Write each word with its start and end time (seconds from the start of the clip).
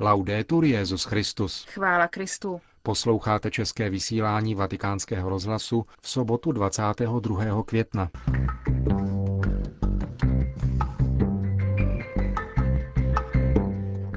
Laudetur 0.00 0.64
Jezus 0.64 1.04
Christus. 1.04 1.66
Chvála 1.68 2.08
Kristu. 2.08 2.60
Posloucháte 2.82 3.50
české 3.50 3.90
vysílání 3.90 4.54
Vatikánského 4.54 5.28
rozhlasu 5.28 5.86
v 6.00 6.08
sobotu 6.08 6.52
22. 6.52 7.62
května. 7.62 8.10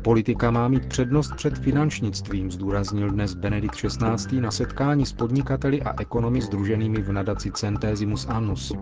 Politika 0.03 0.51
má 0.51 0.67
mít 0.67 0.85
přednost 0.85 1.35
před 1.35 1.57
finančnictvím, 1.57 2.51
zdůraznil 2.51 3.09
dnes 3.09 3.33
Benedikt 3.33 3.75
XVI. 3.75 4.41
na 4.41 4.51
setkání 4.51 5.05
s 5.05 5.13
podnikateli 5.13 5.81
a 5.81 6.01
ekonomy 6.01 6.41
združenými 6.41 7.01
v 7.01 7.11
nadaci 7.11 7.51
Centesimus 7.51 8.27
Annus. 8.29 8.73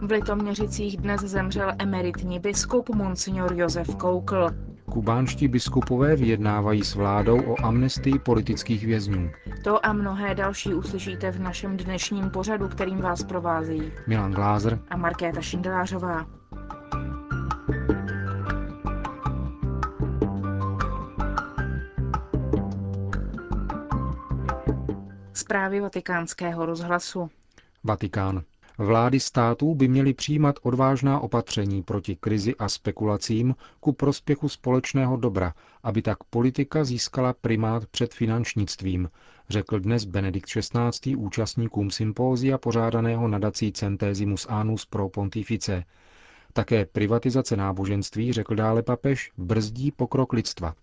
V 0.00 0.10
Litoměřicích 0.10 0.96
dnes 0.96 1.20
zemřel 1.20 1.72
emeritní 1.78 2.38
biskup 2.40 2.88
Monsignor 2.88 3.52
Josef 3.54 3.94
Koukl. 3.94 4.50
Kubánští 4.92 5.48
biskupové 5.48 6.16
vyjednávají 6.16 6.84
s 6.84 6.94
vládou 6.94 7.42
o 7.42 7.64
amnestii 7.64 8.18
politických 8.18 8.86
vězňů. 8.86 9.30
To 9.64 9.86
a 9.86 9.92
mnohé 9.92 10.34
další 10.34 10.74
uslyšíte 10.74 11.30
v 11.30 11.40
našem 11.40 11.76
dnešním 11.76 12.30
pořadu, 12.30 12.68
kterým 12.68 12.98
vás 12.98 13.22
provázejí 13.24 13.92
Milan 14.06 14.32
Glázer 14.32 14.78
a 14.90 14.96
Markéta 14.96 15.40
Šindelářová. 15.40 16.26
Zprávy 25.32 25.80
vatikánského 25.80 26.66
rozhlasu. 26.66 27.30
Vatikán. 27.84 28.42
Vlády 28.80 29.20
států 29.20 29.74
by 29.74 29.88
měly 29.88 30.14
přijímat 30.14 30.58
odvážná 30.62 31.20
opatření 31.20 31.82
proti 31.82 32.16
krizi 32.16 32.54
a 32.56 32.68
spekulacím 32.68 33.54
ku 33.80 33.92
prospěchu 33.92 34.48
společného 34.48 35.16
dobra, 35.16 35.54
aby 35.82 36.02
tak 36.02 36.24
politika 36.24 36.84
získala 36.84 37.32
primát 37.32 37.86
před 37.86 38.14
finančnictvím, 38.14 39.10
řekl 39.48 39.80
dnes 39.80 40.04
Benedikt 40.04 40.48
XVI. 40.48 41.16
účastníkům 41.16 41.90
sympózia 41.90 42.58
pořádaného 42.58 43.28
nadací 43.28 43.72
Centesimus 43.72 44.46
Annus 44.50 44.86
pro 44.86 45.08
Pontifice. 45.08 45.84
Také 46.52 46.86
privatizace 46.86 47.56
náboženství, 47.56 48.32
řekl 48.32 48.54
dále 48.54 48.82
papež, 48.82 49.32
brzdí 49.36 49.90
pokrok 49.90 50.32
lidstva. 50.32 50.74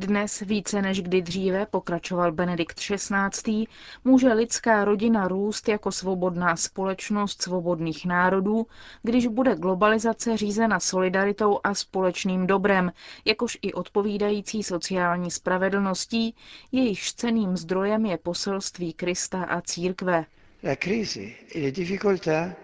Dnes 0.00 0.40
více 0.40 0.82
než 0.82 1.02
kdy 1.02 1.22
dříve, 1.22 1.66
pokračoval 1.66 2.32
Benedikt 2.32 2.80
XVI., 2.80 3.64
může 4.04 4.32
lidská 4.32 4.84
rodina 4.84 5.28
růst 5.28 5.68
jako 5.68 5.92
svobodná 5.92 6.56
společnost 6.56 7.42
svobodných 7.42 8.06
národů, 8.06 8.66
když 9.02 9.26
bude 9.26 9.54
globalizace 9.56 10.36
řízena 10.36 10.80
solidaritou 10.80 11.60
a 11.64 11.74
společným 11.74 12.46
dobrem, 12.46 12.92
jakož 13.24 13.58
i 13.62 13.72
odpovídající 13.72 14.62
sociální 14.62 15.30
spravedlností, 15.30 16.34
jejichž 16.72 17.12
ceným 17.12 17.56
zdrojem 17.56 18.06
je 18.06 18.18
poselství 18.18 18.92
Krista 18.92 19.44
a 19.44 19.60
církve. 19.60 20.24
La 20.64 20.76
crisi 20.76 21.36
le 21.54 21.70
difficoltà 21.70 22.56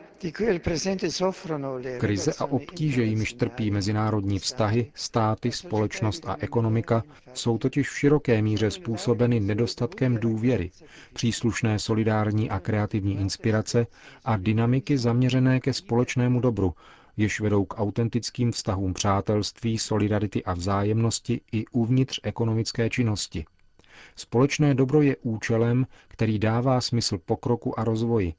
Krize 1.98 2.32
a 2.38 2.44
obtíže, 2.44 3.02
jimiž 3.04 3.32
trpí 3.32 3.70
mezinárodní 3.70 4.38
vztahy, 4.38 4.90
státy, 4.94 5.52
společnost 5.52 6.22
a 6.26 6.36
ekonomika, 6.40 7.02
jsou 7.34 7.58
totiž 7.58 7.90
v 7.90 7.98
široké 7.98 8.42
míře 8.42 8.70
způsobeny 8.70 9.40
nedostatkem 9.40 10.16
důvěry, 10.16 10.70
příslušné 11.12 11.78
solidární 11.78 12.50
a 12.50 12.60
kreativní 12.60 13.20
inspirace 13.20 13.86
a 14.24 14.36
dynamiky 14.36 14.98
zaměřené 14.98 15.60
ke 15.60 15.72
společnému 15.72 16.40
dobru, 16.40 16.74
jež 17.16 17.40
vedou 17.40 17.64
k 17.64 17.78
autentickým 17.80 18.52
vztahům 18.52 18.94
přátelství, 18.94 19.78
solidarity 19.78 20.44
a 20.44 20.54
vzájemnosti 20.54 21.40
i 21.52 21.64
uvnitř 21.72 22.20
ekonomické 22.22 22.90
činnosti. 22.90 23.44
Společné 24.16 24.74
dobro 24.74 25.02
je 25.02 25.16
účelem, 25.22 25.86
který 26.08 26.38
dává 26.38 26.80
smysl 26.80 27.18
pokroku 27.18 27.80
a 27.80 27.84
rozvoji, 27.84 28.34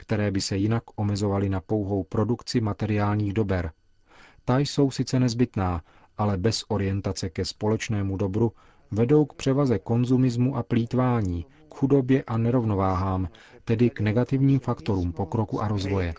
které 0.00 0.30
by 0.30 0.40
se 0.40 0.56
jinak 0.56 0.82
omezovaly 0.96 1.48
na 1.48 1.60
pouhou 1.60 2.04
produkci 2.04 2.60
materiálních 2.60 3.32
dober. 3.32 3.70
Ta 4.44 4.58
jsou 4.58 4.90
sice 4.90 5.20
nezbytná, 5.20 5.82
ale 6.18 6.36
bez 6.36 6.64
orientace 6.68 7.30
ke 7.30 7.44
společnému 7.44 8.16
dobru 8.16 8.52
vedou 8.90 9.24
k 9.24 9.34
převaze 9.34 9.78
konzumismu 9.78 10.56
a 10.56 10.62
plítvání, 10.62 11.46
k 11.70 11.74
chudobě 11.74 12.22
a 12.26 12.38
nerovnováhám, 12.38 13.28
tedy 13.64 13.90
k 13.90 14.00
negativním 14.00 14.60
faktorům 14.60 15.12
pokroku 15.12 15.62
a 15.62 15.68
rozvoje. 15.68 16.14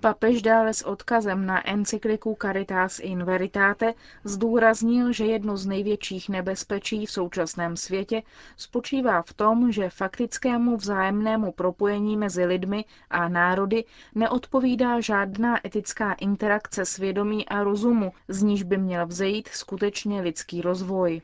Papež 0.00 0.42
dále 0.42 0.74
s 0.74 0.82
odkazem 0.86 1.46
na 1.46 1.68
encykliku 1.68 2.36
Caritas 2.42 2.98
in 2.98 3.24
Veritate 3.24 3.94
zdůraznil, 4.24 5.12
že 5.12 5.24
jedno 5.24 5.56
z 5.56 5.66
největších 5.66 6.28
nebezpečí 6.28 7.06
v 7.06 7.10
současném 7.10 7.76
světě 7.76 8.22
spočívá 8.56 9.22
v 9.22 9.32
tom, 9.32 9.72
že 9.72 9.90
faktickému 9.90 10.76
vzájemnému 10.76 11.52
propojení 11.52 12.16
mezi 12.16 12.44
lidmi 12.44 12.84
a 13.10 13.28
národy 13.28 13.84
neodpovídá 14.14 15.00
žádná 15.00 15.66
etická 15.66 16.12
interakce 16.12 16.84
svědomí 16.84 17.48
a 17.48 17.64
rozumu, 17.64 18.12
z 18.28 18.42
níž 18.42 18.62
by 18.62 18.78
měl 18.78 19.06
vzejít 19.06 19.48
skutečně 19.48 20.20
lidský 20.20 20.60
rozvoj. 20.60 21.20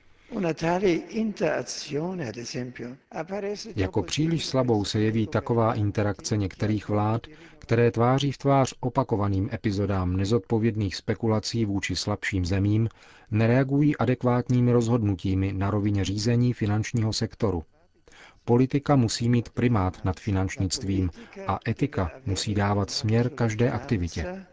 Jako 3.76 4.02
příliš 4.02 4.46
slabou 4.46 4.84
se 4.84 5.00
jeví 5.00 5.26
taková 5.26 5.74
interakce 5.74 6.36
některých 6.36 6.88
vlád, 6.88 7.26
které 7.58 7.90
tváří 7.90 8.32
v 8.32 8.38
tvář 8.38 8.74
opakovaným 8.80 9.50
epizodám 9.52 10.16
nezodpovědných 10.16 10.96
spekulací 10.96 11.64
vůči 11.64 11.96
slabším 11.96 12.44
zemím, 12.44 12.88
nereagují 13.30 13.96
adekvátními 13.96 14.72
rozhodnutími 14.72 15.52
na 15.52 15.70
rovině 15.70 16.04
řízení 16.04 16.52
finančního 16.52 17.12
sektoru. 17.12 17.64
Politika 18.44 18.96
musí 18.96 19.28
mít 19.28 19.48
primát 19.48 20.04
nad 20.04 20.20
finančnictvím 20.20 21.10
a 21.46 21.58
etika 21.68 22.10
musí 22.26 22.54
dávat 22.54 22.90
směr 22.90 23.30
každé 23.30 23.70
aktivitě. 23.70 24.44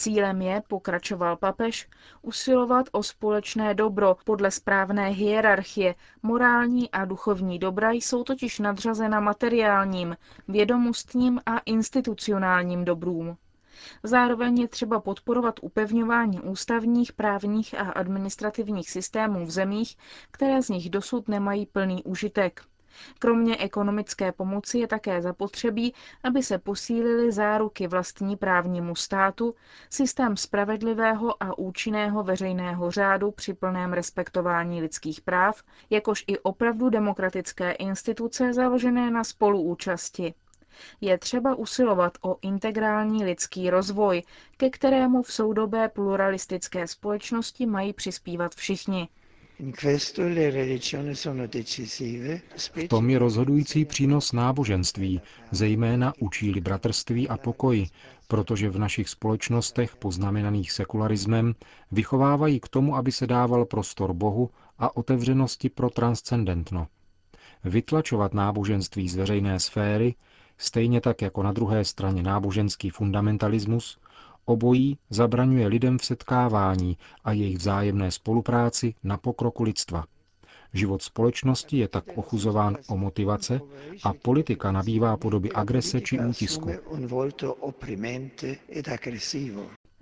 Cílem 0.00 0.42
je, 0.42 0.62
pokračoval 0.68 1.36
papež, 1.36 1.88
usilovat 2.22 2.86
o 2.92 3.02
společné 3.02 3.74
dobro 3.74 4.16
podle 4.24 4.50
správné 4.50 5.08
hierarchie. 5.08 5.94
Morální 6.22 6.90
a 6.90 7.04
duchovní 7.04 7.58
dobra 7.58 7.90
jsou 7.90 8.24
totiž 8.24 8.58
nadřazena 8.58 9.20
materiálním, 9.20 10.16
vědomostním 10.48 11.40
a 11.46 11.58
institucionálním 11.58 12.84
dobrům. 12.84 13.36
Zároveň 14.02 14.58
je 14.58 14.68
třeba 14.68 15.00
podporovat 15.00 15.54
upevňování 15.62 16.40
ústavních, 16.40 17.12
právních 17.12 17.74
a 17.78 17.90
administrativních 17.90 18.90
systémů 18.90 19.46
v 19.46 19.50
zemích, 19.50 19.96
které 20.30 20.62
z 20.62 20.68
nich 20.68 20.90
dosud 20.90 21.28
nemají 21.28 21.66
plný 21.66 22.04
užitek. 22.04 22.62
Kromě 23.18 23.56
ekonomické 23.56 24.32
pomoci 24.32 24.78
je 24.78 24.86
také 24.86 25.22
zapotřebí, 25.22 25.94
aby 26.24 26.42
se 26.42 26.58
posílily 26.58 27.32
záruky 27.32 27.86
vlastní 27.86 28.36
právnímu 28.36 28.94
státu, 28.96 29.54
systém 29.90 30.36
spravedlivého 30.36 31.42
a 31.42 31.58
účinného 31.58 32.22
veřejného 32.22 32.90
řádu 32.90 33.30
při 33.30 33.54
plném 33.54 33.92
respektování 33.92 34.80
lidských 34.82 35.20
práv, 35.20 35.62
jakož 35.90 36.24
i 36.26 36.38
opravdu 36.38 36.90
demokratické 36.90 37.72
instituce 37.72 38.52
založené 38.52 39.10
na 39.10 39.24
spoluúčasti. 39.24 40.34
Je 41.00 41.18
třeba 41.18 41.54
usilovat 41.54 42.18
o 42.22 42.36
integrální 42.42 43.24
lidský 43.24 43.70
rozvoj, 43.70 44.22
ke 44.56 44.70
kterému 44.70 45.22
v 45.22 45.32
soudobé 45.32 45.88
pluralistické 45.88 46.86
společnosti 46.86 47.66
mají 47.66 47.92
přispívat 47.92 48.54
všichni. 48.54 49.08
V 52.74 52.88
tom 52.88 53.10
je 53.10 53.18
rozhodující 53.18 53.84
přínos 53.84 54.32
náboženství, 54.32 55.20
zejména 55.50 56.12
učí 56.18 56.52
bratrství 56.60 57.28
a 57.28 57.36
pokoji, 57.36 57.86
protože 58.28 58.70
v 58.70 58.78
našich 58.78 59.08
společnostech 59.08 59.96
poznamenaných 59.96 60.72
sekularismem 60.72 61.54
vychovávají 61.92 62.60
k 62.60 62.68
tomu, 62.68 62.96
aby 62.96 63.12
se 63.12 63.26
dával 63.26 63.64
prostor 63.64 64.12
Bohu 64.12 64.50
a 64.78 64.96
otevřenosti 64.96 65.68
pro 65.68 65.90
transcendentno. 65.90 66.86
Vytlačovat 67.64 68.34
náboženství 68.34 69.08
z 69.08 69.16
veřejné 69.16 69.60
sféry, 69.60 70.14
stejně 70.58 71.00
tak 71.00 71.22
jako 71.22 71.42
na 71.42 71.52
druhé 71.52 71.84
straně 71.84 72.22
náboženský 72.22 72.90
fundamentalismus, 72.90 73.98
Obojí 74.50 74.98
zabraňuje 75.10 75.66
lidem 75.66 75.98
v 75.98 76.04
setkávání 76.04 76.96
a 77.24 77.32
jejich 77.32 77.56
vzájemné 77.58 78.10
spolupráci 78.10 78.94
na 79.04 79.16
pokroku 79.16 79.62
lidstva. 79.62 80.04
Život 80.72 81.02
společnosti 81.02 81.78
je 81.78 81.88
tak 81.88 82.04
ochuzován 82.18 82.76
o 82.88 82.96
motivace 82.96 83.60
a 84.04 84.12
politika 84.12 84.72
nabývá 84.72 85.16
podoby 85.16 85.52
agrese 85.52 86.00
či 86.00 86.18
útisku. 86.20 86.70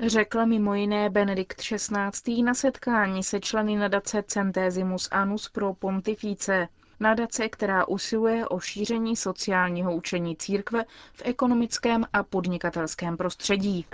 Řekl 0.07 0.47
mimo 0.47 0.75
jiné 0.75 1.11
Benedikt 1.11 1.61
XVI. 1.61 2.43
na 2.43 2.55
setkání 2.55 3.23
se 3.23 3.41
členy 3.41 3.77
nadace 3.77 4.23
Centesimus 4.27 5.09
Annus 5.11 5.49
pro 5.49 5.75
Pontifice. 5.75 6.69
Nadace, 7.01 7.49
která 7.49 7.89
usiluje 7.89 8.49
o 8.49 8.61
šíření 8.61 9.17
sociálního 9.17 9.97
učení 9.97 10.37
církve 10.37 10.85
v 11.13 11.23
ekonomickém 11.25 12.05
a 12.13 12.23
podnikatelském 12.23 13.17
prostředí. 13.17 13.87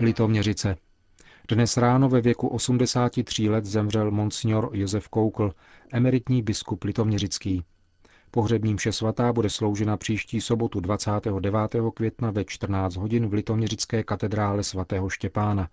Litoměřice. 0.00 0.76
Dnes 1.48 1.76
ráno 1.76 2.08
ve 2.08 2.20
věku 2.20 2.48
83 2.48 3.48
let 3.48 3.64
zemřel 3.64 4.10
monsignor 4.10 4.70
Josef 4.72 5.08
Koukl, 5.08 5.52
emeritní 5.92 6.42
biskup 6.42 6.84
litoměřický. 6.84 7.64
Pohřební 8.30 8.74
mše 8.74 8.92
svatá 8.92 9.32
bude 9.32 9.50
sloužena 9.50 9.96
příští 9.96 10.40
sobotu 10.40 10.80
29. 10.80 11.58
května 11.94 12.30
ve 12.30 12.44
14 12.44 12.96
hodin 12.96 13.28
v 13.28 13.32
litoměřické 13.32 14.02
katedrále 14.02 14.64
svatého 14.64 15.08
Štěpána. 15.08 15.68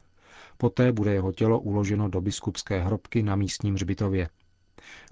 Poté 0.57 0.91
bude 0.91 1.13
jeho 1.13 1.31
tělo 1.31 1.59
uloženo 1.59 2.09
do 2.09 2.21
biskupské 2.21 2.79
hrobky 2.79 3.23
na 3.23 3.35
místním 3.35 3.73
hřbitově. 3.73 4.29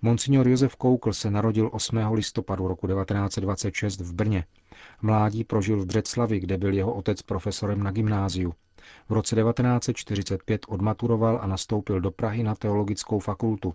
Monsignor 0.02 0.48
Josef 0.48 0.76
Koukl 0.76 1.14
se 1.14 1.32
narodil 1.32 1.70
8. 1.74 1.98
listopadu 2.14 2.68
roku 2.68 2.88
1926 2.88 4.00
v 4.02 4.14
Brně. 4.14 4.46
Mládí 5.02 5.44
prožil 5.44 5.82
v 5.82 5.86
Břeclavi, 5.86 6.40
kde 6.40 6.58
byl 6.58 6.74
jeho 6.74 6.94
otec 6.94 7.22
profesorem 7.22 7.84
na 7.84 7.92
gymnáziu. 7.92 8.54
V 9.10 9.14
roce 9.14 9.36
1945 9.36 10.66
odmaturoval 10.68 11.40
a 11.42 11.48
nastoupil 11.48 12.02
do 12.02 12.12
Prahy 12.12 12.44
na 12.44 12.56
teologickou 12.56 13.20
fakultu. 13.20 13.74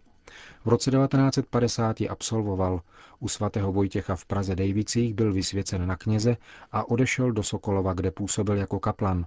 V 0.65 0.69
roce 0.69 0.91
1950 0.91 2.01
ji 2.01 2.09
absolvoval. 2.09 2.81
U 3.19 3.29
svatého 3.29 3.73
Vojtěcha 3.73 4.17
v 4.17 4.25
Praze 4.25 4.57
Dejvicích 4.57 5.15
byl 5.15 5.33
vysvěcen 5.33 5.87
na 5.87 5.97
kněze 5.97 6.37
a 6.73 6.89
odešel 6.89 7.33
do 7.33 7.43
Sokolova, 7.43 7.93
kde 7.93 8.11
působil 8.11 8.57
jako 8.57 8.81
kaplan. 8.81 9.27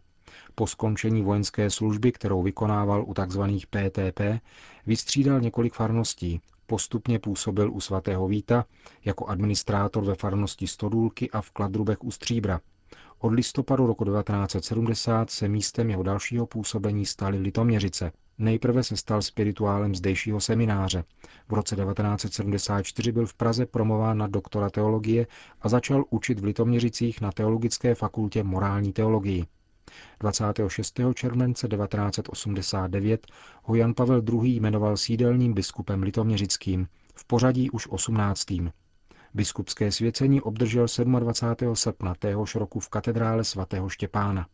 Po 0.56 0.68
skončení 0.68 1.24
vojenské 1.24 1.70
služby, 1.70 2.12
kterou 2.12 2.44
vykonával 2.44 3.04
u 3.08 3.14
tzv. 3.14 3.42
PTP, 3.70 4.20
vystřídal 4.86 5.42
několik 5.42 5.74
farností. 5.74 6.42
Postupně 6.66 7.20
působil 7.20 7.72
u 7.72 7.82
svatého 7.82 8.28
Víta 8.28 8.66
jako 9.06 9.26
administrátor 9.26 10.04
ve 10.04 10.16
farnosti 10.16 10.68
Stodůlky 10.68 11.32
a 11.32 11.42
v 11.42 11.52
Kladrubech 11.52 12.04
u 12.04 12.12
Stříbra. 12.12 12.60
Od 13.20 13.34
listopadu 13.34 13.88
roku 13.88 14.06
1970 14.06 15.30
se 15.30 15.48
místem 15.48 15.90
jeho 15.90 16.04
dalšího 16.04 16.46
působení 16.46 17.06
staly 17.06 17.38
Litoměřice. 17.38 18.12
Nejprve 18.38 18.84
se 18.84 18.98
stal 18.98 19.22
spirituálem 19.22 19.96
zdejšího 19.96 20.40
semináře. 20.40 21.04
V 21.50 21.54
roce 21.54 21.76
1974 21.76 23.12
byl 23.12 23.26
v 23.26 23.34
Praze 23.34 23.66
promován 23.66 24.18
na 24.18 24.28
doktora 24.28 24.70
teologie 24.70 25.28
a 25.62 25.70
začal 25.70 26.04
učit 26.10 26.40
v 26.40 26.44
Litoměřicích 26.44 27.22
na 27.22 27.32
Teologické 27.32 27.96
fakultě 27.96 28.44
morální 28.44 28.94
teologii. 28.94 29.46
26. 30.20 31.00
července 31.14 31.68
1989 31.68 33.28
ho 33.64 33.76
Jan 33.76 33.94
Pavel 33.94 34.22
II. 34.34 34.56
jmenoval 34.56 34.98
sídelním 34.98 35.54
biskupem 35.54 36.04
litoměřickým, 36.04 36.88
v 37.16 37.26
pořadí 37.26 37.70
už 37.70 37.88
18. 37.88 38.46
Biskupské 39.34 39.92
svěcení 39.92 40.42
obdržel 40.42 40.86
27. 41.20 41.76
srpna 41.76 42.16
téhož 42.16 42.56
roku 42.56 42.80
v 42.80 42.90
katedrále 42.90 43.44
svatého 43.44 43.90
Štěpána. 43.90 44.48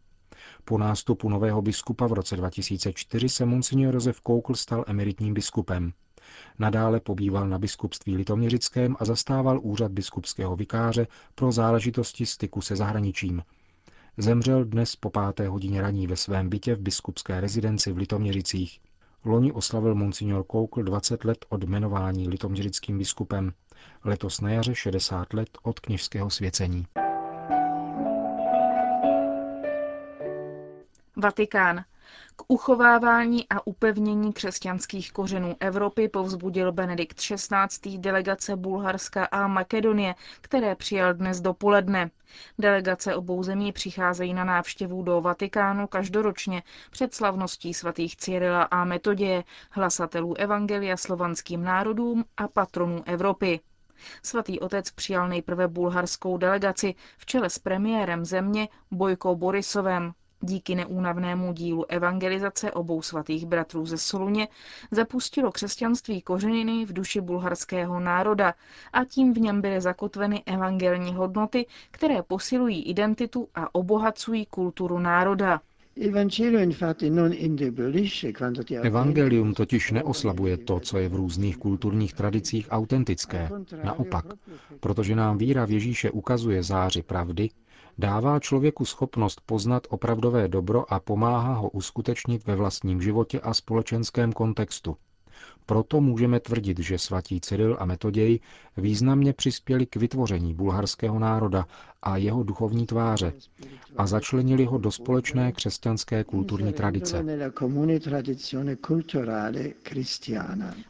Po 0.65 0.77
nástupu 0.77 1.29
nového 1.29 1.61
biskupa 1.61 2.07
v 2.07 2.13
roce 2.13 2.35
2004 2.35 3.29
se 3.29 3.45
monsignor 3.45 3.93
Josef 3.93 4.21
Koukl 4.21 4.55
stal 4.55 4.83
emeritním 4.87 5.33
biskupem. 5.33 5.93
Nadále 6.59 6.99
pobýval 6.99 7.49
na 7.49 7.59
biskupství 7.59 8.17
litoměřickém 8.17 8.95
a 8.99 9.05
zastával 9.05 9.59
úřad 9.63 9.91
biskupského 9.91 10.55
vikáře 10.55 11.07
pro 11.35 11.51
záležitosti 11.51 12.25
styku 12.25 12.61
se 12.61 12.75
zahraničím. 12.75 13.43
Zemřel 14.17 14.65
dnes 14.65 14.95
po 14.95 15.09
páté 15.09 15.47
hodině 15.47 15.81
raní 15.81 16.07
ve 16.07 16.15
svém 16.15 16.49
bytě 16.49 16.75
v 16.75 16.79
biskupské 16.79 17.41
rezidenci 17.41 17.91
v 17.91 17.97
Litoměřicích. 17.97 18.79
Loni 19.25 19.51
oslavil 19.51 19.95
monsignor 19.95 20.43
Koukl 20.43 20.83
20 20.83 21.25
let 21.25 21.45
od 21.49 21.63
jmenování 21.63 22.29
litoměřickým 22.29 22.97
biskupem, 22.97 23.53
letos 24.03 24.41
na 24.41 24.49
jaře 24.49 24.75
60 24.75 25.33
let 25.33 25.49
od 25.63 25.79
kněžského 25.79 26.29
svěcení. 26.29 26.85
Vatikán. 31.17 31.83
K 32.35 32.43
uchovávání 32.47 33.49
a 33.49 33.67
upevnění 33.67 34.33
křesťanských 34.33 35.11
kořenů 35.11 35.55
Evropy 35.59 36.07
povzbudil 36.09 36.71
Benedikt 36.71 37.17
XVI. 37.17 37.97
delegace 37.97 38.55
Bulharska 38.55 39.25
a 39.25 39.47
Makedonie, 39.47 40.15
které 40.41 40.75
přijal 40.75 41.13
dnes 41.13 41.41
dopoledne. 41.41 42.11
Delegace 42.59 43.15
obou 43.15 43.43
zemí 43.43 43.71
přicházejí 43.71 44.33
na 44.33 44.43
návštěvu 44.43 45.03
do 45.03 45.21
Vatikánu 45.21 45.87
každoročně 45.87 46.63
před 46.91 47.13
slavností 47.13 47.73
svatých 47.73 48.15
Cyrila 48.17 48.63
a 48.63 48.83
Metoděje, 48.83 49.43
hlasatelů 49.71 50.33
Evangelia 50.37 50.97
slovanským 50.97 51.63
národům 51.63 52.25
a 52.37 52.47
patronů 52.47 53.03
Evropy. 53.05 53.59
Svatý 54.23 54.59
otec 54.59 54.91
přijal 54.91 55.27
nejprve 55.29 55.67
bulharskou 55.67 56.37
delegaci 56.37 56.95
v 57.17 57.25
čele 57.25 57.49
s 57.49 57.59
premiérem 57.59 58.25
země 58.25 58.69
Bojko 58.91 59.35
Borisovem, 59.35 60.13
díky 60.41 60.75
neúnavnému 60.75 61.53
dílu 61.53 61.85
evangelizace 61.91 62.71
obou 62.71 63.01
svatých 63.01 63.45
bratrů 63.45 63.85
ze 63.85 63.97
Soluně 63.97 64.47
zapustilo 64.91 65.51
křesťanství 65.51 66.21
kořeniny 66.21 66.85
v 66.85 66.93
duši 66.93 67.21
bulharského 67.21 67.99
národa 67.99 68.53
a 68.93 69.05
tím 69.05 69.33
v 69.33 69.37
něm 69.37 69.61
byly 69.61 69.81
zakotveny 69.81 70.43
evangelní 70.45 71.13
hodnoty, 71.13 71.65
které 71.91 72.21
posilují 72.23 72.83
identitu 72.83 73.47
a 73.55 73.75
obohacují 73.75 74.45
kulturu 74.45 74.99
národa. 74.99 75.61
Evangelium 78.81 79.53
totiž 79.53 79.91
neoslabuje 79.91 80.57
to, 80.57 80.79
co 80.79 80.97
je 80.97 81.09
v 81.09 81.15
různých 81.15 81.57
kulturních 81.57 82.13
tradicích 82.13 82.67
autentické. 82.71 83.49
Naopak, 83.83 84.25
protože 84.79 85.15
nám 85.15 85.37
víra 85.37 85.65
v 85.65 85.71
Ježíše 85.71 86.11
ukazuje 86.11 86.63
záři 86.63 87.01
pravdy, 87.01 87.49
dává 87.97 88.39
člověku 88.39 88.85
schopnost 88.85 89.41
poznat 89.45 89.87
opravdové 89.89 90.47
dobro 90.47 90.93
a 90.93 90.99
pomáhá 90.99 91.53
ho 91.53 91.69
uskutečnit 91.69 92.45
ve 92.45 92.55
vlastním 92.55 93.01
životě 93.01 93.39
a 93.39 93.53
společenském 93.53 94.33
kontextu. 94.33 94.97
Proto 95.65 96.01
můžeme 96.01 96.39
tvrdit, 96.39 96.79
že 96.79 96.97
svatí 96.97 97.41
Cyril 97.41 97.77
a 97.79 97.85
Metoděj 97.85 98.39
významně 98.77 99.33
přispěli 99.33 99.85
k 99.85 99.95
vytvoření 99.95 100.53
bulharského 100.53 101.19
národa 101.19 101.65
a 102.01 102.17
jeho 102.17 102.43
duchovní 102.43 102.85
tváře 102.85 103.33
a 103.97 104.07
začlenili 104.07 104.65
ho 104.65 104.77
do 104.77 104.91
společné 104.91 105.51
křesťanské 105.51 106.23
kulturní 106.23 106.73
tradice. 106.73 107.25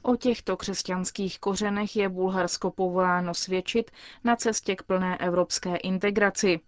O 0.01 0.16
těchto 0.16 0.58
křesťanských 0.58 1.40
kořenech 1.40 1.96
je 1.96 2.10
Bulharsko 2.10 2.72
povoláno 2.72 3.34
svědčit 3.34 3.92
na 4.24 4.36
cestě 4.36 4.75
k 4.75 4.84
plné 4.84 5.18
evropské 5.18 5.75
integraci. 5.75 6.60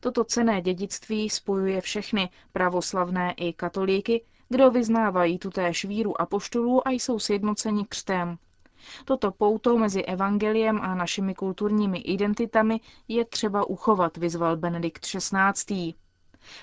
Toto 0.00 0.24
cené 0.24 0.62
dědictví 0.62 1.30
spojuje 1.30 1.80
všechny, 1.80 2.30
pravoslavné 2.52 3.32
i 3.36 3.52
katolíky, 3.52 4.24
kdo 4.48 4.70
vyznávají 4.70 5.38
tutéž 5.38 5.84
víru 5.84 6.20
apoštolů 6.20 6.88
a 6.88 6.90
jsou 6.90 7.18
sjednoceni 7.18 7.84
křtem. 7.88 8.38
Toto 9.04 9.30
pouto 9.30 9.78
mezi 9.78 10.02
evangeliem 10.04 10.80
a 10.82 10.94
našimi 10.94 11.34
kulturními 11.34 11.98
identitami 11.98 12.80
je 13.08 13.24
třeba 13.24 13.64
uchovat, 13.68 14.16
vyzval 14.16 14.56
Benedikt 14.56 15.02
XVI. 15.06 15.94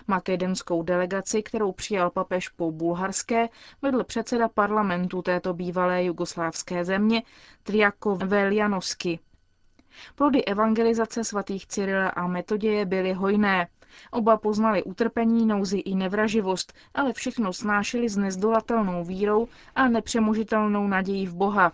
Makedonskou 0.07 0.83
delegaci, 0.83 1.43
kterou 1.43 1.71
přijal 1.71 2.09
papež 2.09 2.49
po 2.49 2.71
bulharské, 2.71 3.49
vedl 3.81 4.03
předseda 4.03 4.47
parlamentu 4.49 5.21
této 5.21 5.53
bývalé 5.53 6.03
jugoslávské 6.03 6.85
země 6.85 7.23
Triako 7.63 8.15
Veljanovsky. 8.15 9.19
Plody 10.15 10.45
evangelizace 10.45 11.23
svatých 11.23 11.67
Cyrila 11.67 12.09
a 12.09 12.27
Metoděje 12.27 12.85
byly 12.85 13.13
hojné. 13.13 13.67
Oba 14.11 14.37
poznali 14.37 14.83
utrpení, 14.83 15.45
nouzi 15.45 15.77
i 15.77 15.95
nevraživost, 15.95 16.73
ale 16.93 17.13
všechno 17.13 17.53
snášeli 17.53 18.09
s 18.09 18.17
nezdolatelnou 18.17 19.03
vírou 19.03 19.47
a 19.75 19.87
nepřemožitelnou 19.87 20.87
nadějí 20.87 21.27
v 21.27 21.35
Boha. 21.35 21.71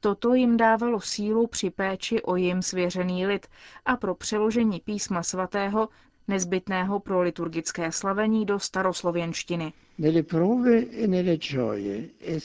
Toto 0.00 0.34
jim 0.34 0.56
dávalo 0.56 1.00
sílu 1.00 1.46
při 1.46 1.70
péči 1.70 2.22
o 2.22 2.36
jim 2.36 2.62
svěřený 2.62 3.26
lid 3.26 3.46
a 3.84 3.96
pro 3.96 4.14
přeložení 4.14 4.80
písma 4.80 5.22
svatého 5.22 5.88
nezbytného 6.28 7.00
pro 7.00 7.22
liturgické 7.22 7.92
slavení 7.92 8.46
do 8.46 8.58
staroslověnštiny. 8.58 9.72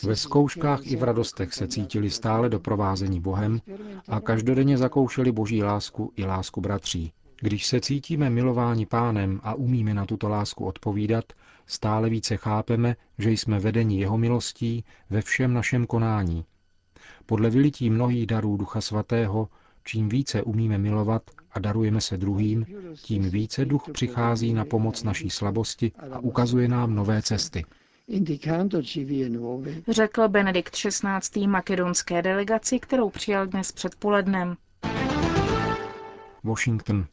Ve 0.03 0.15
zkouškách 0.15 0.88
i 0.88 0.96
v 0.96 1.03
radostech 1.03 1.53
se 1.53 1.67
cítili 1.67 2.10
stále 2.10 2.50
doprovázení 2.50 3.19
Bohem 3.19 3.62
a 4.07 4.19
každodenně 4.19 4.77
zakoušeli 4.77 5.31
boží 5.31 5.63
lásku 5.63 6.12
i 6.15 6.25
lásku 6.25 6.62
bratří. 6.62 7.12
Když 7.41 7.65
se 7.67 7.81
cítíme 7.81 8.29
milováni 8.29 8.86
pánem 8.86 9.39
a 9.43 9.53
umíme 9.53 9.93
na 9.93 10.05
tuto 10.05 10.29
lásku 10.29 10.65
odpovídat, 10.65 11.25
stále 11.65 12.10
více 12.10 12.38
chápeme, 12.38 12.96
že 13.17 13.31
jsme 13.31 13.60
vedeni 13.60 14.00
jeho 14.00 14.17
milostí 14.17 14.84
ve 15.10 15.22
všem 15.22 15.53
našem 15.53 15.86
konání. 15.86 16.46
Podle 17.25 17.50
vylití 17.50 17.89
mnohých 17.89 18.27
darů 18.27 18.57
Ducha 18.57 18.81
Svatého, 18.81 19.48
čím 19.84 20.10
více 20.10 20.43
umíme 20.43 20.77
milovat 20.77 21.22
a 21.57 21.59
darujeme 21.59 22.01
se 22.01 22.17
druhým, 22.17 22.65
tím 22.95 23.29
více 23.29 23.65
duch 23.65 23.83
přichází 23.91 24.53
na 24.53 24.65
pomoc 24.65 25.03
naší 25.03 25.29
slabosti 25.29 25.91
a 26.11 26.19
ukazuje 26.19 26.67
nám 26.67 26.95
nové 26.95 27.21
cesty. 27.21 27.65
řekl 29.89 30.27
Benedikt 30.27 30.73
XVI. 30.75 31.47
makedonské 31.47 32.21
delegaci, 32.21 32.79
kterou 32.79 33.09
přijal 33.09 33.47
dnes 33.47 33.71
předpolednem. 33.71 34.55
Washington. 36.43 37.05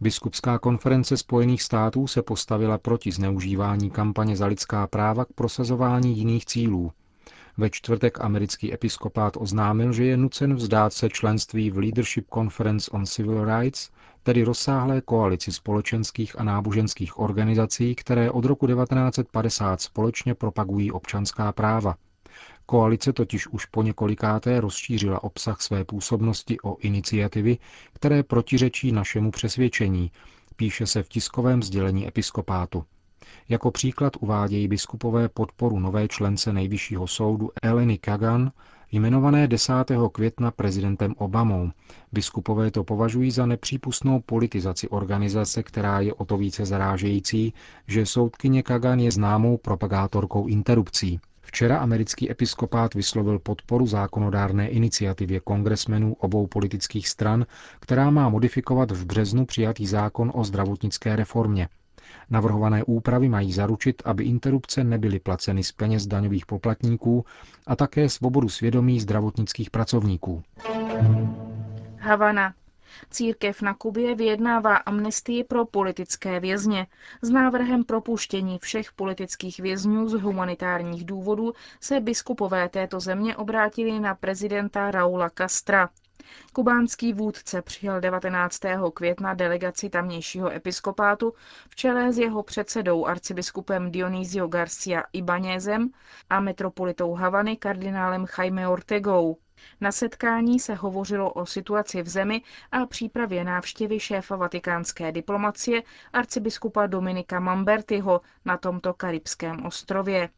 Biskupská 0.00 0.58
konference 0.58 1.16
Spojených 1.16 1.62
států 1.62 2.06
se 2.06 2.22
postavila 2.22 2.78
proti 2.78 3.12
zneužívání 3.12 3.90
kampaně 3.90 4.36
za 4.36 4.46
lidská 4.46 4.86
práva 4.86 5.24
k 5.24 5.28
prosazování 5.34 6.18
jiných 6.18 6.46
cílů. 6.46 6.92
Ve 7.58 7.70
čtvrtek 7.70 8.20
americký 8.20 8.74
episkopát 8.74 9.36
oznámil, 9.36 9.92
že 9.92 10.04
je 10.04 10.16
nucen 10.16 10.54
vzdát 10.54 10.92
se 10.92 11.08
členství 11.08 11.70
v 11.70 11.78
Leadership 11.78 12.26
Conference 12.34 12.90
on 12.90 13.06
Civil 13.06 13.44
Rights, 13.44 13.90
tedy 14.22 14.42
rozsáhlé 14.42 15.00
koalici 15.00 15.52
společenských 15.52 16.40
a 16.40 16.44
náboženských 16.44 17.18
organizací, 17.18 17.94
které 17.94 18.30
od 18.30 18.44
roku 18.44 18.66
1950 18.66 19.80
společně 19.80 20.34
propagují 20.34 20.92
občanská 20.92 21.52
práva. 21.52 21.94
Koalice 22.66 23.12
totiž 23.12 23.46
už 23.46 23.66
po 23.66 23.82
několikáté 23.82 24.60
rozšířila 24.60 25.22
obsah 25.24 25.60
své 25.60 25.84
působnosti 25.84 26.60
o 26.60 26.76
iniciativy, 26.76 27.58
které 27.92 28.22
protiřečí 28.22 28.92
našemu 28.92 29.30
přesvědčení, 29.30 30.10
píše 30.56 30.86
se 30.86 31.02
v 31.02 31.08
tiskovém 31.08 31.62
sdělení 31.62 32.08
episkopátu. 32.08 32.84
Jako 33.48 33.70
příklad 33.70 34.12
uvádějí 34.20 34.68
biskupové 34.68 35.28
podporu 35.28 35.80
nové 35.80 36.08
člence 36.08 36.52
nejvyššího 36.52 37.06
soudu 37.06 37.50
Eleny 37.62 37.98
Kagan, 37.98 38.52
jmenované 38.92 39.48
10. 39.48 39.72
května 40.12 40.50
prezidentem 40.50 41.14
Obamou. 41.18 41.70
Biskupové 42.12 42.70
to 42.70 42.84
považují 42.84 43.30
za 43.30 43.46
nepřípustnou 43.46 44.20
politizaci 44.20 44.88
organizace, 44.88 45.62
která 45.62 46.00
je 46.00 46.14
o 46.14 46.24
to 46.24 46.36
více 46.36 46.66
zarážející, 46.66 47.54
že 47.86 48.06
soudkyně 48.06 48.62
Kagan 48.62 49.00
je 49.00 49.10
známou 49.10 49.56
propagátorkou 49.56 50.46
interrupcí. 50.46 51.20
Včera 51.40 51.78
americký 51.78 52.30
episkopát 52.30 52.94
vyslovil 52.94 53.38
podporu 53.38 53.86
zákonodárné 53.86 54.68
iniciativě 54.68 55.40
kongresmenů 55.40 56.14
obou 56.14 56.46
politických 56.46 57.08
stran, 57.08 57.46
která 57.80 58.10
má 58.10 58.28
modifikovat 58.28 58.90
v 58.90 59.06
březnu 59.06 59.46
přijatý 59.46 59.86
zákon 59.86 60.32
o 60.34 60.44
zdravotnické 60.44 61.16
reformě. 61.16 61.68
Navrhované 62.30 62.84
úpravy 62.84 63.28
mají 63.28 63.52
zaručit, 63.52 64.02
aby 64.04 64.24
interrupce 64.24 64.84
nebyly 64.84 65.18
placeny 65.20 65.64
z 65.64 65.72
peněz 65.72 66.06
daňových 66.06 66.46
poplatníků 66.46 67.24
a 67.66 67.76
také 67.76 68.08
svobodu 68.08 68.48
svědomí 68.48 69.00
zdravotnických 69.00 69.70
pracovníků. 69.70 70.42
Havana. 71.98 72.54
Církev 73.10 73.62
na 73.62 73.74
Kubě 73.74 74.14
vyjednává 74.14 74.76
amnestii 74.76 75.44
pro 75.44 75.66
politické 75.66 76.40
vězně. 76.40 76.86
S 77.22 77.30
návrhem 77.30 77.84
propuštění 77.84 78.58
všech 78.58 78.92
politických 78.92 79.60
vězňů 79.60 80.08
z 80.08 80.12
humanitárních 80.12 81.04
důvodů 81.04 81.52
se 81.80 82.00
biskupové 82.00 82.68
této 82.68 83.00
země 83.00 83.36
obrátili 83.36 84.00
na 84.00 84.14
prezidenta 84.14 84.90
Raula 84.90 85.30
Castra. 85.38 85.88
Kubánský 86.52 87.12
vůdce 87.12 87.62
přijal 87.62 88.00
19. 88.00 88.60
května 88.94 89.34
delegaci 89.34 89.90
tamnějšího 89.90 90.50
episkopátu 90.52 91.34
v 91.70 91.76
čele 91.76 92.12
s 92.12 92.18
jeho 92.18 92.42
předsedou 92.42 93.06
arcibiskupem 93.06 93.90
Dionýsio 93.90 94.48
Garcia 94.48 95.04
Ibanězem 95.12 95.90
a 96.30 96.40
metropolitou 96.40 97.14
Havany 97.14 97.56
kardinálem 97.56 98.26
Jaime 98.38 98.68
Ortegou. 98.68 99.36
Na 99.80 99.92
setkání 99.92 100.60
se 100.60 100.74
hovořilo 100.74 101.32
o 101.32 101.46
situaci 101.46 102.02
v 102.02 102.08
zemi 102.08 102.42
a 102.72 102.86
přípravě 102.86 103.44
návštěvy 103.44 104.00
šéfa 104.00 104.36
vatikánské 104.36 105.12
diplomacie 105.12 105.82
arcibiskupa 106.12 106.86
Dominika 106.86 107.40
Mambertyho 107.40 108.20
na 108.44 108.56
tomto 108.56 108.94
karibském 108.94 109.66
ostrově. 109.66 110.28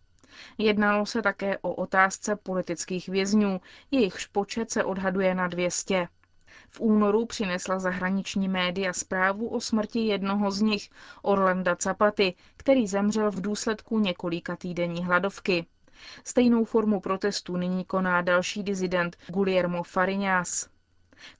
Jednalo 0.58 1.06
se 1.06 1.22
také 1.22 1.58
o 1.58 1.74
otázce 1.74 2.36
politických 2.36 3.08
vězňů, 3.08 3.60
jejichž 3.90 4.26
počet 4.26 4.70
se 4.70 4.84
odhaduje 4.84 5.34
na 5.34 5.48
200. 5.48 6.08
V 6.70 6.80
únoru 6.80 7.26
přinesla 7.26 7.78
zahraniční 7.78 8.48
média 8.48 8.92
zprávu 8.92 9.48
o 9.48 9.60
smrti 9.60 9.98
jednoho 10.00 10.50
z 10.50 10.60
nich, 10.60 10.90
Orlanda 11.22 11.76
Zapaty, 11.82 12.34
který 12.56 12.86
zemřel 12.86 13.30
v 13.30 13.40
důsledku 13.40 13.98
několika 13.98 14.56
týdenní 14.56 15.04
hladovky. 15.04 15.66
Stejnou 16.24 16.64
formu 16.64 17.00
protestu 17.00 17.56
nyní 17.56 17.84
koná 17.84 18.22
další 18.22 18.62
dizident 18.62 19.16
Guillermo 19.28 19.82
Fariñas. 19.82 20.68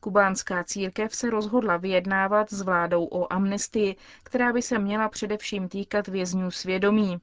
Kubánská 0.01 0.65
církev 0.65 1.15
se 1.15 1.31
rozhodla 1.31 1.77
vyjednávat 1.77 2.51
s 2.51 2.63
vládou 2.63 3.05
o 3.05 3.33
amnestii, 3.33 3.97
která 4.23 4.53
by 4.53 4.63
se 4.63 4.79
měla 4.79 5.09
především 5.09 5.69
týkat 5.69 6.09
vězňů 6.09 6.51
svědomí. 6.51 7.21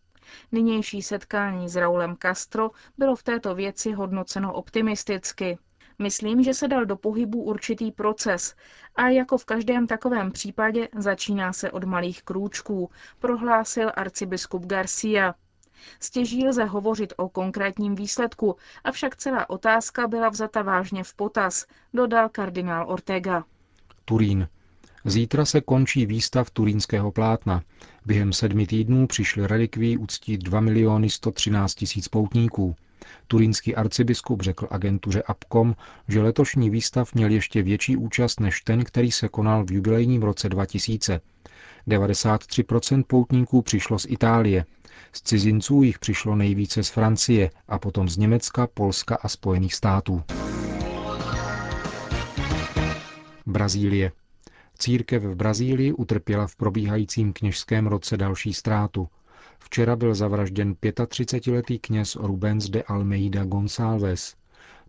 Nynější 0.52 1.02
setkání 1.02 1.70
s 1.70 1.76
Raulem 1.76 2.18
Castro 2.22 2.72
bylo 2.98 3.16
v 3.16 3.24
této 3.24 3.56
věci 3.56 3.92
hodnoceno 3.92 4.54
optimisticky. 4.54 5.58
Myslím, 6.00 6.44
že 6.44 6.54
se 6.54 6.68
dal 6.68 6.86
do 6.86 6.96
pohybu 6.96 7.44
určitý 7.44 7.92
proces 7.92 8.56
a 8.96 9.08
jako 9.08 9.38
v 9.38 9.46
každém 9.46 9.88
takovém 9.88 10.32
případě 10.32 10.88
začíná 10.98 11.54
se 11.54 11.72
od 11.72 11.84
malých 11.84 12.24
krůčků, 12.24 12.90
prohlásil 13.20 13.92
arcibiskup 13.96 14.66
Garcia. 14.66 15.36
Stěží 16.00 16.48
lze 16.48 16.66
hovořit 16.66 17.14
o 17.18 17.30
konkrétním 17.30 17.96
výsledku, 17.96 18.56
avšak 18.84 19.16
celá 19.16 19.50
otázka 19.50 20.08
byla 20.08 20.30
vzata 20.30 20.62
vážně 20.62 21.04
v 21.04 21.14
potaz, 21.14 21.66
dodal 21.94 22.30
kardinál 22.30 22.90
Ortega. 22.90 23.44
Turín. 24.06 24.48
Zítra 25.06 25.46
se 25.46 25.62
končí 25.62 26.06
výstav 26.06 26.50
turínského 26.50 27.12
plátna. 27.12 27.64
Během 28.06 28.34
sedmi 28.34 28.68
týdnů 28.68 29.08
přišli 29.08 29.48
relikví 29.48 29.98
uctít 29.98 30.44
2 30.44 30.60
miliony 30.60 31.10
113 31.10 31.74
tisíc 31.76 32.08
poutníků. 32.08 32.76
Turínský 33.28 33.76
arcibiskup 33.76 34.42
řekl 34.42 34.68
agentuře 34.72 35.22
Apcom, 35.22 35.76
že 36.08 36.22
letošní 36.22 36.70
výstav 36.70 37.14
měl 37.14 37.32
ještě 37.32 37.64
větší 37.64 37.98
účast 37.98 38.40
než 38.40 38.62
ten, 38.62 38.84
který 38.84 39.12
se 39.12 39.30
konal 39.30 39.66
v 39.66 39.72
jubilejním 39.72 40.24
roce 40.24 40.50
2000. 40.50 41.20
93% 41.88 43.04
poutníků 43.08 43.62
přišlo 43.62 44.00
z 44.00 44.06
Itálie. 44.10 44.66
Z 45.14 45.22
cizinců 45.22 45.84
jich 45.84 46.00
přišlo 46.00 46.36
nejvíce 46.36 46.84
z 46.84 46.90
Francie 46.90 47.50
a 47.68 47.80
potom 47.80 48.10
z 48.10 48.18
Německa, 48.18 48.68
Polska 48.68 49.16
a 49.22 49.28
Spojených 49.28 49.74
států. 49.76 50.24
Brazílie. 53.46 54.12
Církev 54.78 55.24
v 55.24 55.36
Brazílii 55.36 55.94
utrpěla 55.94 56.48
v 56.48 56.56
probíhajícím 56.56 57.34
kněžském 57.34 57.88
roce 57.88 58.18
další 58.18 58.54
ztrátu. 58.54 59.08
Včera 59.60 59.96
byl 59.96 60.16
zavražděn 60.16 60.74
35-letý 60.74 61.80
kněz 61.80 62.16
Rubens 62.16 62.70
de 62.70 62.84
Almeida 62.84 63.44
Gonçalves. 63.44 64.36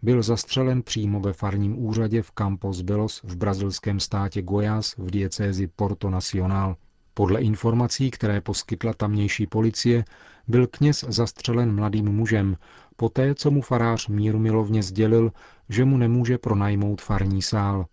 Byl 0.02 0.22
zastřelen 0.22 0.82
přímo 0.82 1.20
ve 1.20 1.32
farním 1.32 1.84
úřadě 1.84 2.22
v 2.22 2.30
Campos 2.30 2.80
Belos 2.80 3.20
v 3.24 3.36
brazilském 3.36 4.00
státě 4.00 4.42
Goiás 4.42 4.96
v 4.96 5.10
diecézi 5.10 5.66
Porto 5.66 6.10
Nacional. 6.10 6.76
Podle 7.14 7.40
informací, 7.40 8.10
které 8.10 8.40
poskytla 8.40 8.92
tamnější 8.92 9.46
policie, 9.46 10.04
byl 10.48 10.66
kněz 10.66 11.04
zastřelen 11.08 11.74
mladým 11.74 12.12
mužem, 12.12 12.56
poté 12.96 13.34
co 13.34 13.50
mu 13.50 13.62
farář 13.62 14.08
míru 14.08 14.38
milovně 14.38 14.82
sdělil, 14.82 15.32
že 15.68 15.84
mu 15.84 15.96
nemůže 15.96 16.38
pronajmout 16.38 17.00
farní 17.02 17.42
sál. 17.42 17.86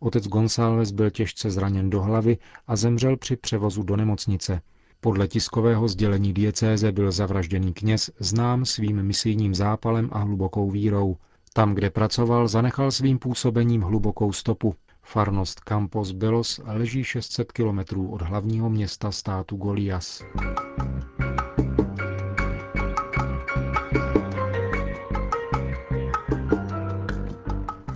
Otec 0.00 0.28
González 0.28 0.92
byl 0.92 1.10
těžce 1.10 1.50
zraněn 1.50 1.90
do 1.90 2.02
hlavy 2.02 2.38
a 2.66 2.76
zemřel 2.76 3.16
při 3.16 3.36
převozu 3.36 3.82
do 3.82 3.96
nemocnice. 3.96 4.60
Podle 5.00 5.28
tiskového 5.28 5.88
sdělení 5.88 6.32
diecéze 6.32 6.92
byl 6.92 7.12
zavražděný 7.12 7.72
kněz 7.72 8.10
znám 8.18 8.64
svým 8.64 9.02
misijním 9.02 9.54
zápalem 9.54 10.08
a 10.12 10.18
hlubokou 10.18 10.70
vírou. 10.70 11.16
Tam, 11.52 11.74
kde 11.74 11.90
pracoval, 11.90 12.48
zanechal 12.48 12.90
svým 12.90 13.18
působením 13.18 13.82
hlubokou 13.82 14.32
stopu. 14.32 14.74
Farnost 15.02 15.60
Campos 15.60 16.12
Belos 16.12 16.60
leží 16.64 17.04
600 17.04 17.52
kilometrů 17.52 18.10
od 18.10 18.22
hlavního 18.22 18.70
města 18.70 19.12
státu 19.12 19.56
Golias. 19.56 20.22